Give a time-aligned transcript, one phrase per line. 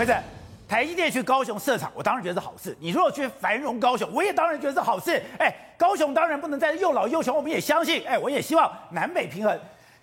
[0.00, 0.16] 不是，
[0.66, 2.74] 台积电去高雄设厂，我当然觉得是好事。
[2.80, 5.22] 你如果去繁荣高雄，我也当然觉得是好事。
[5.38, 8.02] 哎，高雄当然不能再又老又穷，我们也相信。
[8.08, 9.60] 哎，我也希望南北平衡。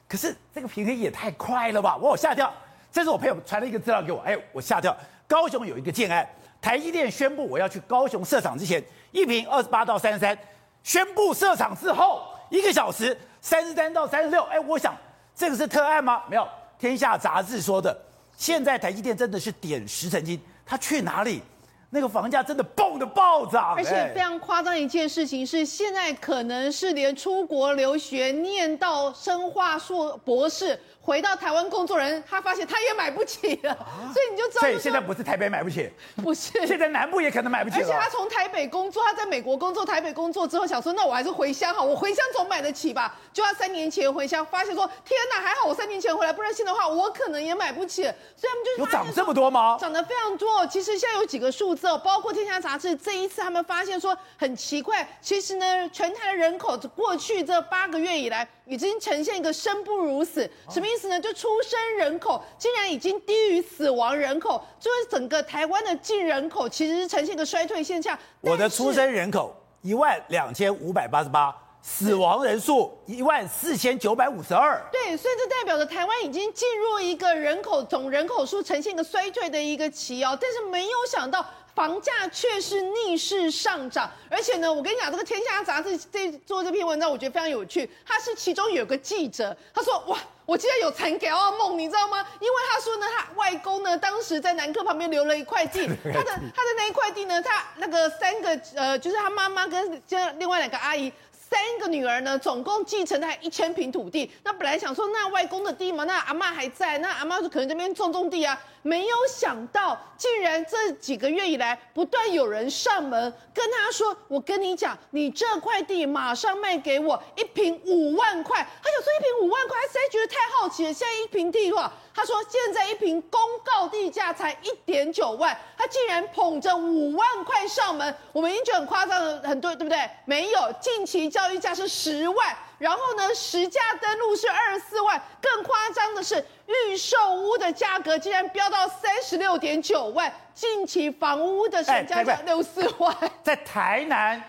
[0.07, 1.97] 可是这个平衡也太快了吧！
[1.99, 2.53] 我有吓跳。
[2.91, 4.95] 这是我朋友传了一个资料给我，哎，我吓掉。
[5.27, 6.29] 高雄有一个建案，
[6.61, 8.79] 台积电宣布我要去高雄设厂之前，
[9.11, 10.37] 一瓶二十八到三十三，
[10.83, 12.21] 宣布设厂之后
[12.51, 14.43] 一个小时三十三到三十六。
[14.43, 14.95] 哎，我想
[15.33, 16.21] 这个是特案吗？
[16.29, 17.99] 没有，天下杂志说的。
[18.37, 21.41] 现在台积电真的是点石成金，他去哪里，
[21.89, 23.75] 那个房价真的蹦的暴涨。
[23.75, 30.79] 而且非常夸张一件事情是，现在可能是连出国留学念到生化硕博士。
[30.99, 34.59] 回到台湾工作人，他发现他也买不起了，啊、 所以你就知道。
[34.59, 35.89] 所以现在不是台北买不起，
[36.21, 37.77] 不是，现在南部也可能买不起。
[37.77, 43.15] 而且他从台北工作，他在美国工作，台北工作之后想说，那我还是回乡好，我回乡总买得起吧？
[43.31, 48.01] 就他三年前回乡，发现说，天哪，还好我三年前回来，不然现在的话，我可能也买不起。
[48.01, 49.77] 所以他们就有涨这么多吗？
[49.79, 50.67] 涨得非常多。
[50.67, 58.47] 其实现在有几个数包括天下杂志这一次他们发现说很奇怪，其实呢，全台的人口过去这八个月以来。
[58.69, 61.17] 已经呈现一个生不如死，什么意思呢？
[61.21, 68.19] 就出生人口竟然已经低于死亡人口，就是整个台湾的净人口其实是呈现一个衰退现象。
[68.41, 74.81] 我的出生人口一万两千五百八十八，死亡人数一万四千九百五十二。
[74.91, 80.37] 对，所以这代表着台湾已经进入一个人口总人口数呈现一个衰退的一个期哦。
[80.39, 81.45] 但是没有想到。
[81.77, 87.87] 房价却是逆势上涨，而且呢，我跟你讲，这个《天下杂志》这做这篇文章，我觉得非常有趣。
[88.03, 90.17] 他是其中有个记者，他说：“哇，
[90.47, 92.25] 我今天有残给奥梦，你知道吗？
[92.39, 101.13] 因为他说呢，他外公呢，当时在南科旁边留了一块地， 他的他的那一块地呢，他那个三个呃，就是他妈妈跟这另外两个阿姨。”
[101.49, 104.29] 三个女儿呢，总共继承了一千坪土地。
[104.43, 108.59] 那本来想说，那外公的地嘛，那阿嬷还在，那阿嬷就可能这边种种地啊。
[108.81, 120.93] 没有想到，竟然这几个月以来，不断有人上门跟他说：“我跟你讲，你这块地马上卖给我，一坪五万块。”他想说一坪五万块，他实在觉得太好奇了。
[120.93, 121.91] 现在一坪地多少？
[122.17, 128.15] 他说现在一瓶公告地价才一点九万，他竟然捧着五万块上门。
[128.33, 130.09] 我们已经觉得很夸张了，很多，对不对？
[130.25, 131.29] 没有，近期。
[131.29, 144.41] 交易价是十万，然后呢，实价登录是二十四万，更夸张的是预售屋的价格竟然飙到三十六点九万，近期房屋的成交价六四万，在台南。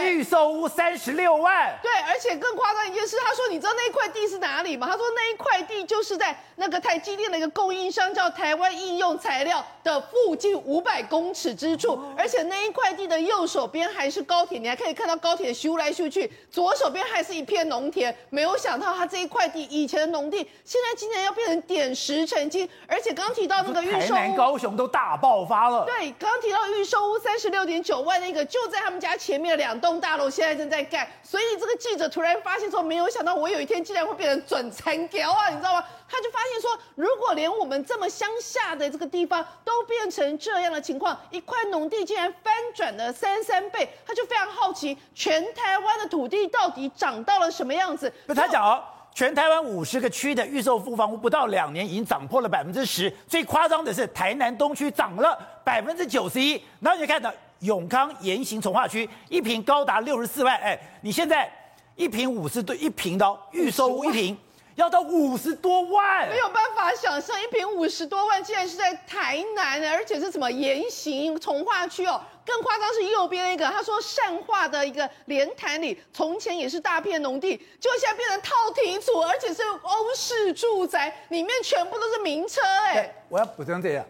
[0.00, 18.14] 预售屋三十六万，对，而且更夸张一件事，他说：“你知道那一块地是哪里吗？”他说：“那一块地就是在那个台积电的一个供应商叫台湾应用材料的附近五百公尺之处，而且那一块地的右手边还是高铁，你还可以看到高铁修来修去，左手边还是一片农田。
[18.30, 25.84] 没有想到他这一块地以前的农地，现在竟然要变成点石成金，而且刚刚提到那个预售屋，台南、高雄都大爆发了。
[25.84, 29.73] 对，刚刚提到预售屋三十六点九万那个，就在他们家前面两。
[29.80, 35.84] 栋大楼现在正在盖，所以这个记者突然发现说，没有想到我有一天竟然会变成准残条啊，你知道吗？
[36.08, 48.12] 他就发现说，如果连我们这么乡下的这个地方都变成这样的情况，一块农地竟然翻转了三三倍，他就非常好奇，全台湾的土地到底涨到了什么样子？
[48.26, 48.84] 不，他讲哦，
[49.14, 57.32] 全台湾五十个区的预售屋房屋不到两年已经涨破了百分之十，最夸张的是台南东区涨了百分之九十一，然后你看到。
[57.60, 61.50] 永康严行重划区一坪高达六十四万，哎，你现在
[61.96, 64.36] 一坪五十对一坪的预售一坪
[64.74, 84.04] 要到五十多万，没有办法想象一坪五十多万竟然是在台南，而且是什么严行重划区哦，更夸张是右边那个，他说善化的一个莲潭里，从前也是大片农地，就现在变成套体组，而且是欧式住宅，里面全部都是名车，哎，我要补充这样，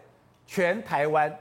[0.47, 1.39] 全台湾。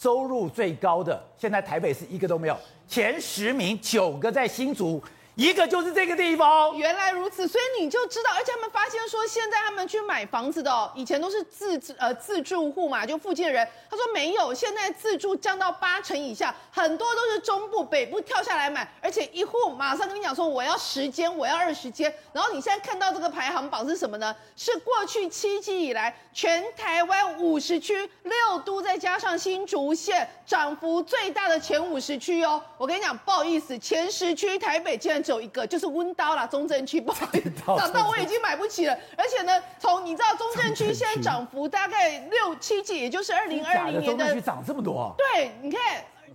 [0.00, 2.58] 收入最高的，现在台北是一个都没有，
[2.88, 5.00] 前十名九个在新竹。
[5.34, 24.36] 一个就是这个地方，原来如此，所以你就知道，而且他们发现说，现在他们去买房子的哦，以前都是自呃自住户嘛，就附近的人，他说没有，现在自住降到八成以下，很多都是中部、北部跳下来买，而且一户马上跟你讲说我要十间，我要二十间，然后你现在看到这个排行榜是什么呢？
[24.54, 35.21] 是过去七季以来全台湾五十区六都再加上新竹县涨幅最大的前五十区哦，我跟你讲，不好意思，前十区台北竟然。
[35.22, 38.98] 只有一个，就是温刀啦，中正区不好意思， 涨到我已经买不起了。
[39.16, 45.14] 而且呢，从你知道中正区现在涨幅大概六七季，也就是二零二零年的，中正区涨这么多。
[45.16, 45.80] 对，你看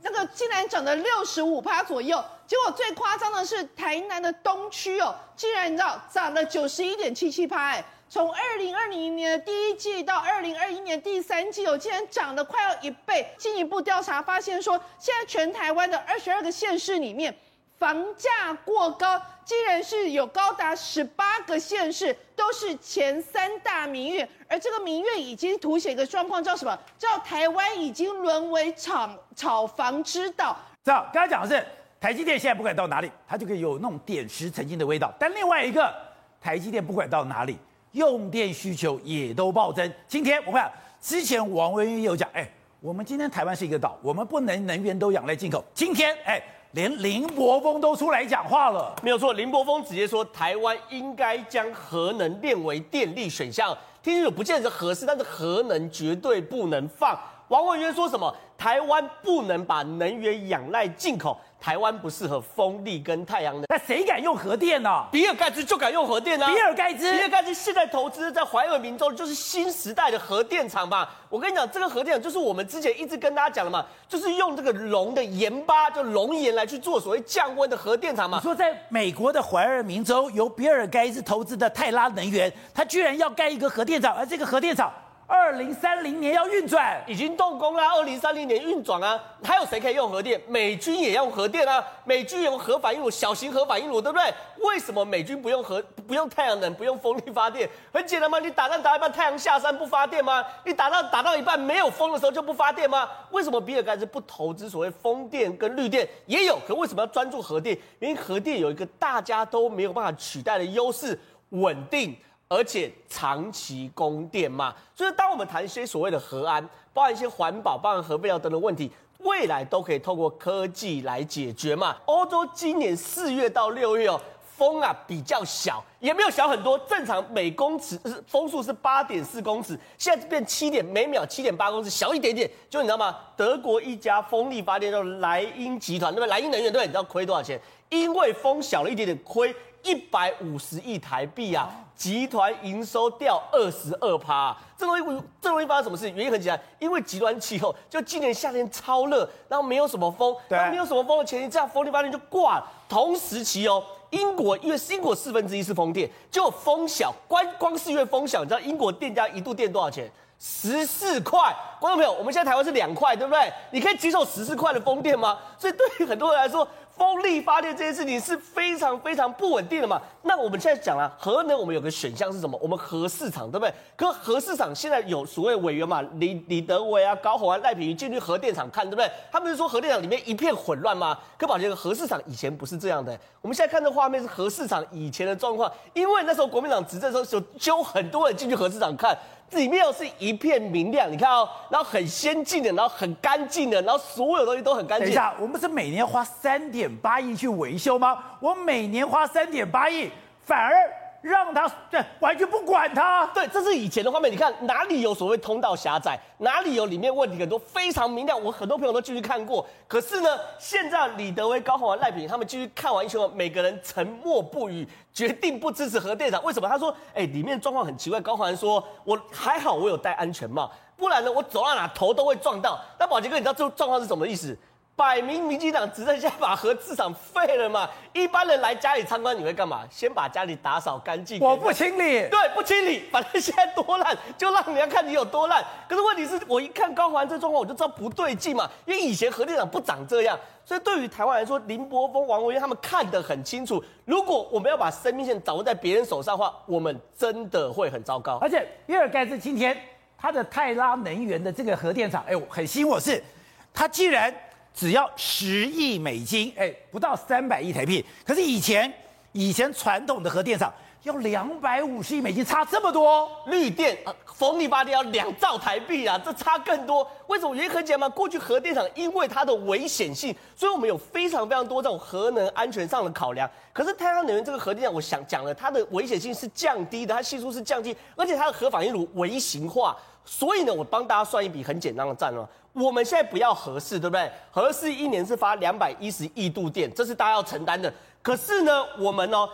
[0.02, 2.24] 那个竟然涨了六十五趴左右。
[2.46, 13.28] 结果最夸张的是台南的东区哦，竟然你知道涨了九十一点七七趴，哎，从二零二零年的第一季到二零二一年第三季，哦，竟然涨了快要一倍。
[13.38, 17.38] 进一步调查发现说，现在全台湾的二十二个县市里面，
[17.78, 26.78] 房价过高，竟然是有高达十八个县市都是前三大民怨，而这个民怨已经凸显一个状况，叫什么？
[26.98, 30.58] 叫台湾已经沦为炒炒房之岛。
[30.84, 31.66] 这样，刚才讲的是
[32.00, 35.14] 台积电现在不管到哪里，它就可以有那种点石成金的味道。
[35.20, 35.94] 但另外一个，
[36.42, 37.58] 台积电不管到哪里。
[37.94, 39.92] 用电需求也都暴增。
[40.08, 40.72] 今天我们看，
[41.02, 42.48] 之前王文渊有讲，哎，
[42.80, 45.64] 我们今天台湾是一个岛，我们不能能源都仰赖进口。
[45.74, 46.40] 今天，哎，
[46.72, 53.76] 连林柏峰都出来讲话了，没有错，林柏峰直接说，台湾应该将核能列为电力选项。
[54.04, 57.18] 听清楚，不见得合适，但是核能绝对不能放。
[57.48, 58.34] 王文渊说什么？
[58.58, 61.40] 台湾不能把能源仰赖进口。
[61.60, 65.08] 台湾不适合风力跟太阳能，那谁敢用核电呢、啊？
[65.12, 66.54] 比尔盖茨就敢用核电呢、啊。
[66.54, 71.08] 比尔盖茨，比尔盖茨现在投资在怀俄明州，就是新时代的核电厂嘛。
[71.30, 78.38] 我跟你讲，这个核电厂就是我们之前一直跟大家讲的嘛，就是用这个龙的盐巴，就龙盐来去做所谓降温的核电厂嘛。
[78.38, 84.92] 你说在美国的怀俄明州，由比尔盖茨投资的泰拉能源，他居然要盖一个核电厂，而这个核电厂。
[85.30, 87.94] 二零三零年要运转，已经动工啦。
[87.94, 90.42] 二零三零年运转啊，还有谁可以用核电？
[90.48, 91.86] 美军也要用核电啊。
[92.06, 94.34] 美军用核反应炉，小型核反应炉，对不对？
[94.60, 97.70] 为什么美军不用核、不用太阳能、不用风力发电？
[97.92, 100.46] 很简单嘛，你打仗打一半，太阳下山不发电吗？
[100.64, 103.10] 你打到打到一半没有风的时候就不发电吗？
[103.32, 106.08] 为什么比尔盖茨不投资所谓风电跟绿电？
[106.26, 107.78] 也有，可为什么要专注核电？
[108.00, 111.20] 因为核电有一个大家都没有办法取代的优势，
[111.50, 112.16] 稳定。
[112.50, 116.64] 而且长期供电嘛，所以当我们谈一些所谓的核安，
[116.94, 118.90] 包含一些环保、包含核废料等等问题，
[119.20, 121.98] 未来都可以透过科技来解决嘛。
[122.06, 124.20] 欧洲今年四月到六月哦，
[124.56, 132.50] 风啊比较小，也没有小很多，正常每公尺风速是八点四公尺，现在变七点每秒七点八公尺，小一点点。
[132.70, 133.18] 就你知道吗？
[133.36, 136.30] 德国一家风力发电叫莱茵集团，对不对？
[136.30, 136.84] 莱茵能源对？
[136.84, 137.60] 你知道亏多少钱？
[137.90, 139.54] 因为风小了一点点，亏
[139.88, 141.70] 一百五十亿台币啊。
[141.96, 146.08] 集团营收掉二十二趴，这容易这容易发生什么事？
[146.12, 152.72] 原因很简单，因为极端气候，就今年夏天超热，然后没有什么风，对，没有什么风的前提，这样风力发电就挂了。
[152.88, 160.08] 同时期哦，英国因为英国四分之一是风电，就风小，光光是因为风小，你知道英国电价一度电多少钱？
[160.40, 161.40] 十四块。
[161.80, 163.52] 观众朋友，我们现在台湾是两块，对不对？
[163.72, 165.40] 你可以接受十四块的风电吗？
[165.58, 166.68] 所以对于很多人来说。
[166.98, 170.02] 风力发电这件事情是非常非常不稳定的嘛？
[170.24, 172.58] 那我们现在讲了核能，我们有个选项是什么？
[172.62, 173.74] 我们核四厂，对不对？
[173.96, 176.02] 可核市场现在有所谓委员嘛？
[176.16, 179.10] 李李德维啊、高虹安、赖品妤进去核电厂看，对不对？
[179.32, 181.18] 他们是说核电厂里面一片混乱吗？
[181.38, 183.18] 可宝杰，核市场以前不是这样的。
[183.42, 189.16] 我们现在看这画面是核市场以前的状况，因为那时候国民党执政的时候，就揪很多人进去核市场看。
[189.52, 195.06] 里面又是一片明亮，你看哦，然后很先进的，然后很干净的，然后所有东西都很干净。
[195.06, 198.24] 等一下，我们是每年花三点八亿去维修吗？
[198.40, 200.10] 我每年花三点八亿，
[200.44, 200.74] 反而。
[201.22, 204.32] 让他对完全不管他，对，这是以前的画面。
[204.32, 208.42] 你看哪里有所谓通道狭窄，哪里有里面问题很多，非常明亮。
[208.42, 209.66] 我很多朋友都进去看过。
[209.88, 210.30] 可是呢，
[210.60, 216.42] 现在李德威、高虹安、赖品他们进去看完一圈后，每个人沉默不语，决定不支持核电厂。
[216.44, 216.68] 为什么？
[216.68, 224.58] 他说：“哎，里面状况很奇怪。”高虹安说：“我还好，我有戴安全帽，不然呢，我走到哪头都会撞到。”那宝杰哥，你知道这状况是什么意思？
[224.98, 227.88] 摆明民进党执政下把核四厂废了嘛？
[228.14, 229.84] 一般人来家里参观，你会干嘛？
[229.92, 231.40] 先把家里打扫干净。
[231.40, 235.64] 我不清理，对，不清理，反正现在多烂，就让人家看你有多烂。
[235.88, 238.68] 可是问题是我一看高虹安这状况，我就知道不对劲嘛。
[238.88, 240.36] 因为以前核电厂不长这样，
[240.66, 243.84] 所以对于台湾来说，林柏峰、王文渊他们看得很清楚。
[244.04, 248.40] 如果我们要把生命线掌握在别人手上的话，我们真的会很糟糕。
[248.42, 249.80] 而且比尔盖茨今天
[250.18, 253.24] 他的泰拉能源的这个核电厂，哎，很吸引我是，
[253.72, 254.34] 他既然。
[254.78, 258.06] 只要十亿美金，哎，不到三百亿台币。
[258.24, 258.94] 可是以前，
[259.32, 263.28] 以前传统的核电厂要两百五十亿美金，差这么多。
[263.48, 267.10] 绿电啊，风力发电要两兆台币啊，这差更多。
[267.26, 267.56] 为什么？
[267.56, 273.50] 原因很简单，过去核电厂因为它的危险性，所以我们有非常非常多这种核能安全上的考量。
[273.74, 279.98] 可是太阳能源这个核电厂，我想讲了，它的危险性是降低的，它系数是降低，而且它的核反应炉微型化。
[280.24, 282.48] 所以呢，我帮大家算一笔很简单的账了。
[282.80, 284.32] 我们现在不要核四，对不对？
[284.52, 287.92] 核四一年是发两百一十亿度电，这是大家要承担的。
[288.22, 289.50] 可是呢，我们呢，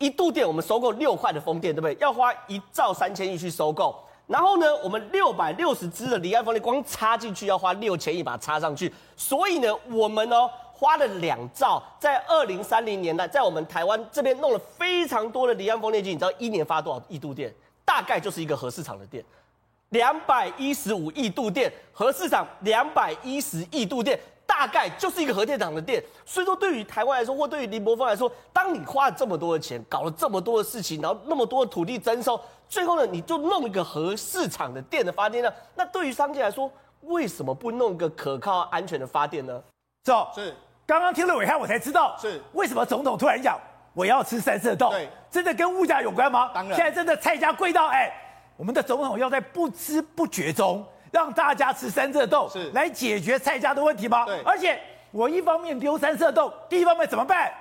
[0.00, 1.96] 一度电我们收购六块的风电，对不对？
[2.00, 3.96] 要花一兆三千亿去收购。
[4.26, 8.92] 然后呢，我们六百六十支的离岸风电光插进去要花六千亿把它插上去。
[9.16, 10.36] 所以呢，我们呢
[10.72, 16.10] 花了两兆，在二零三零年代，在我们台湾这边弄了非常多的离岸风电机。
[16.10, 17.54] 你知道一年发多少亿度电？
[17.84, 19.24] 大概就是一个核市场的电，
[19.90, 26.02] 两百一十五亿度电，核市场两百一十亿度电，大概就是一个核电厂的电。
[26.24, 36.70] 所以说，对于台湾来说，或对于林柏峰来说，当你花了这么多的钱，搞了这么多的事情，然后那么多的土地征收，最后呢，你就弄一个核市场的电的发电量，那对于商界来说，
[37.02, 39.62] 为什么不弄一个可靠安全的发电呢？
[40.04, 40.54] 走，是。
[40.84, 43.58] 刚刚听了伟汉，我才知道是为什么总统突然讲
[43.92, 44.90] 我要吃三色豆。
[44.90, 46.50] 对，真的跟物价有关吗？
[46.54, 48.12] 当然，现在真的菜价贵到哎，
[48.56, 54.24] 我们的总统要在不知不觉中让大家吃三色豆，是来解决菜价的问题吗？
[54.24, 54.78] 对，而且
[55.10, 57.52] 我一方面丢三色豆，第一方面怎么办？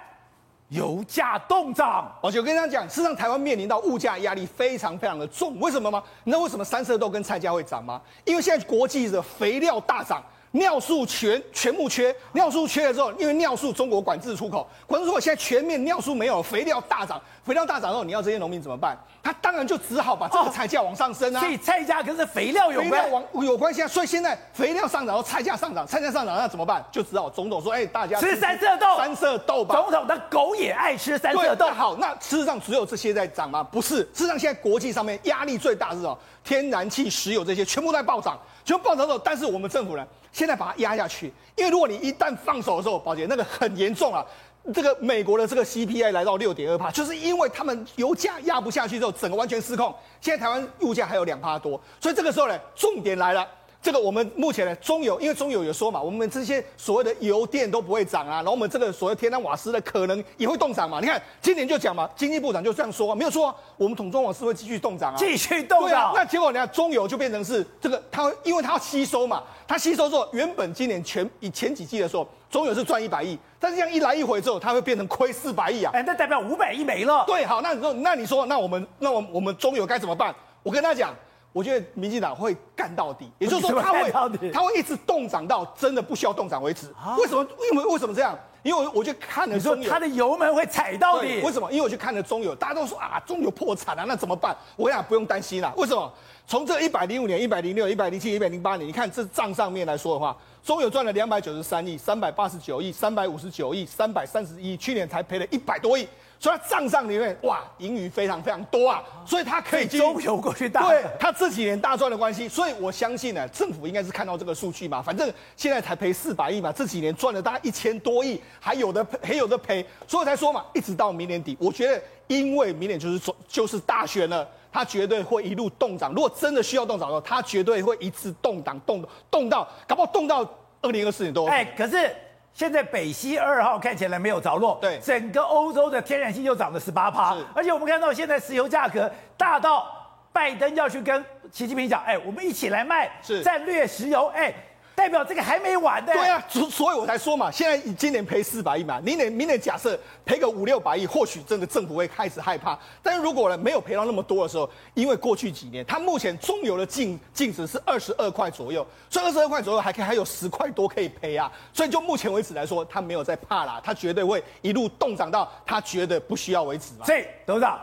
[0.69, 2.11] 油价动涨。
[2.23, 6.01] 而且我跟大家讲，事实上台湾面临到物价压力非常非常的重，为什么吗？
[6.23, 8.01] 你知道为什么三色豆跟菜价会涨吗？
[8.23, 10.23] 因为现在国际的肥料大涨。
[10.55, 18.97] 尿素全全部缺，尿素缺了之后，因为尿素中国管制出口，管制出口现在全面尿素没有，肥料大涨，肥料大涨之后，你要这些农民怎么办？
[19.21, 21.39] 他当然就只好把这个菜价往上升啊。
[21.39, 23.87] 所以菜价跟这肥料有关，肥料往有关系啊。
[23.87, 26.83] 所以现在肥料上涨，然后菜价上涨，菜价上涨，那怎么办？
[26.91, 29.75] 就只好总统说，哎，大家吃三色豆，三色豆吧。
[29.75, 31.67] 总统的狗也爱吃三色豆。
[31.71, 33.61] 好，那事实上只有这些在涨吗？
[33.61, 40.05] 不是，事实上现在国际上面压力最大是哦，天然气、石油这些全部在暴涨，全部暴涨之后，但是我们政府呢？
[40.31, 44.23] 现现在把它压下去，因为如果你一旦放手的时候，宝杰那个很严重啊。
[44.71, 49.93] 这个美国的这个 CPI 来到六点二帕，就是因为他们油价压不下去之后，整个完全失控。
[50.21, 53.47] 现在台湾物价还有两帕多，所以这个时候呢，重点来了。
[53.85, 60.99] 这个我们目前呢，中油因为中油有说嘛，我们这些所谓的油电都不会涨啊，然后我们这个所谓天然瓦斯的可能也会动涨嘛。
[60.99, 66.13] 你看今年就讲嘛，经济部长就这样说，没有错啊，我们统中瓦斯会继续动涨啊，继续动涨。
[66.15, 75.91] 那结果你看中油就变成是这个，它因为它要吸收嘛，它吸收之后，原本今年前以前几季的时候，中油是赚一百亿，但是这样一来一回之后，它会变成亏四百亿啊。
[75.93, 77.23] 哎，那代表五百亿没了。
[77.27, 80.33] 对，好，那你说，那你说，那我们那我们我们中油该怎么办？
[80.63, 81.13] 我跟他讲。
[81.55, 84.11] 我觉得民进党会干到底，也就是说他会
[84.51, 86.93] 他会一直冻涨到真的不需要冻涨为止。
[87.17, 87.47] 为什么？
[87.71, 88.37] 因为为什么这样？
[88.61, 91.39] 因为我就看了中油，他的油门会踩到底。
[91.41, 91.71] 为什么？
[91.71, 94.53] 因为我去看了中油，大家都说啊，中油破产了，那怎么办？
[94.75, 95.73] 我跟你讲，不用担心啦。
[95.77, 96.11] 为什么？
[96.45, 106.05] 从这一百零五年、一百零六、一百零七、一百零八年，你看这账上面来说的话，中油赚了两百九十三亿、三百八十九亿、三百五十九亿、三百三十亿，去年才赔了一百多亿。
[106.39, 130.47] 所以他账上里面哇，盈余非常非常多啊，所以他可以周游过去大对他这几年大赚的关系，所以我相信呢，政府应该是看到这个数据嘛，反正现在才赔四百亿嘛，这几年赚了大概一千多亿，还有的赔，还有的赔，所以我才说嘛，一直到明年底，我觉得因为明年就是说就是大选了，他绝对会一路动涨，如果真的需要动涨的话，他绝对会一次动涨动动到，搞不好动到
[130.81, 132.13] 二零二四年都哎，可是。
[132.55, 139.85] 现在北溪二号看起来没有着落，对，整个欧洲的天然气又涨了十八趴，而且我们看到现在石油价格大到
[140.31, 143.11] 拜登要去跟习近平讲，哎，我们一起来卖
[143.43, 144.51] 战略石油，哎。
[144.95, 146.13] 代表这个还没完的。
[146.13, 152.79] 对啊，所所以我才说嘛，现在今年赔四百亿嘛，明年明年假设赔个五六百亿，或许真的政府会开始害怕。
[153.03, 161.51] 但是如果呢没有赔到那么多的时候，因为过去几年它目前中油的净净值是二十二块左右，所以二十二块左右还可以还有十块多可以赔啊。
[161.73, 167.05] 所以就目前为止来说，他没有在怕啦，他绝对会一路动涨到他觉得不需要为止嘛。
[167.05, 167.77] 所以董事长，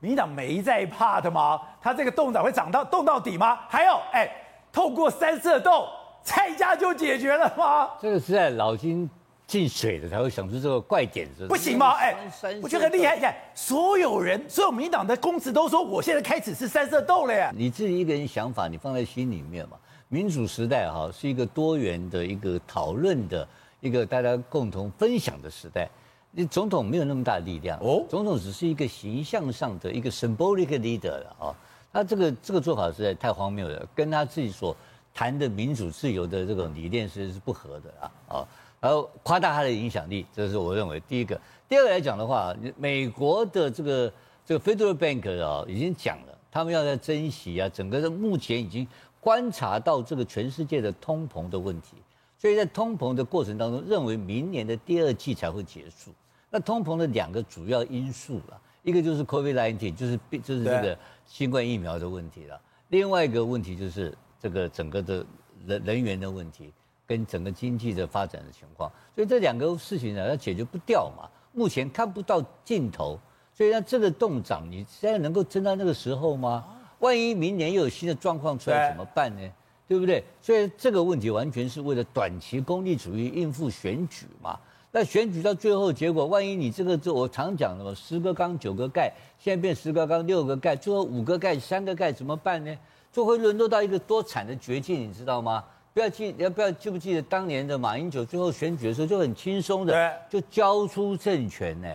[0.00, 1.60] 民进党没在怕的吗？
[1.80, 3.60] 他这个动涨会涨到动到底吗？
[3.68, 4.28] 还有，哎，
[4.72, 5.86] 透过三色豆。
[6.26, 7.90] 菜价就解决了吗？
[8.02, 9.08] 这个是在脑筋
[9.46, 11.92] 进水了才会想出这个怪点子，不行吗？
[11.92, 12.16] 哎，
[12.60, 13.14] 我觉得很厉害。
[13.14, 17.52] 你看，所有人，所有民进党的公职都说，我现在开始是三色豆了呀。
[17.54, 19.76] 你自己一个人想法，你放在心里面嘛。
[20.08, 23.46] 民主时代哈是一个多元的一个讨论的
[23.78, 25.88] 一个大家共同分享的时代。
[26.32, 31.54] 你总统没有那么大的力量哦，总统只是一个形象上的一个 symbolic leader 了啊。
[31.92, 34.76] 他这个这个做法实在太荒谬了，跟他自己所。
[35.16, 41.40] 谈的民主自由的这种理念是是不合的啊啊，然后夸大它的影响力，这是我认为第一个。
[41.66, 44.12] 第二个来讲的话，美国的这个
[44.44, 48.86] 这个 Federal Bank 啊已经讲了，他们要在珍惜啊，整个的目前已经
[49.18, 51.96] 观察到这个全世界的通膨的问题，
[52.36, 56.10] 所以在通膨的过程当中，认为明年的第二季才会结束。
[56.50, 64.14] 那通膨的两个主要因素了，一个就是 COVID-19，就是就是这个新冠疫苗的问题了，另外一个问题就是。
[64.40, 65.26] 这个整个的
[65.66, 66.72] 人人员的问题，
[67.06, 71.28] 跟整个经济的发展的情况，所以这两个事情呢，它解决不掉嘛。
[71.52, 73.18] 目前看不到尽头，
[73.54, 76.64] 所以呢，这个动涨，你现在能够撑到那个时候吗？
[76.98, 79.50] 万一明年又有新的状况出来怎么办呢？
[79.88, 80.22] 对不对？
[80.42, 84.58] 所以这个问题完全是为了短期功利主义应付选举嘛。
[84.90, 92.76] 那选举到最后结果，万一你这个就我常讲的嘛，十个缸九个盖，现在变十个缸六个盖，最后五个盖三个盖怎么办呢？
[93.16, 95.64] 就会沦落到一个多惨的绝境，你知道吗？
[95.94, 101.88] 不要记，要不要记不记得当年的马英九最后选举的时候就很轻松的就交出政权呢？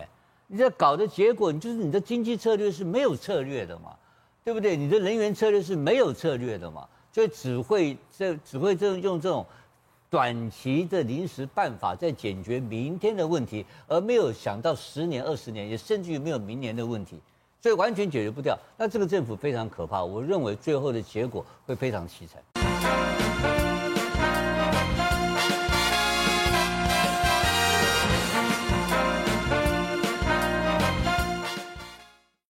[0.48, 3.94] 你这搞的结果，你就是你的经济策略是没有策略的嘛，
[4.42, 4.76] 对不对？
[4.76, 9.46] 你的人员策略是没有策略的嘛，所以只会这只会这用这种
[10.10, 17.20] 短期的临时办法在解决明天的问题，而没有想到十年、二十年，也甚至于没有明年的问题，
[17.62, 18.58] 所以完全解决不掉。
[18.76, 22.42] 那这个政府非常可怕，我认为最后的结果会非常凄惨。